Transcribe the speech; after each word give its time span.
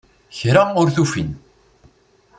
Kra 0.37 0.63
ur 0.81 0.87
t-ufin. 0.95 1.29